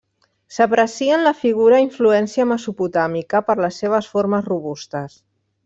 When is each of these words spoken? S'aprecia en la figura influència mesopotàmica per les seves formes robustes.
S'aprecia 0.53 1.17
en 1.17 1.25
la 1.27 1.33
figura 1.41 1.81
influència 1.83 2.47
mesopotàmica 2.53 3.43
per 3.51 3.57
les 3.63 3.79
seves 3.85 4.09
formes 4.17 4.51
robustes. 4.55 5.23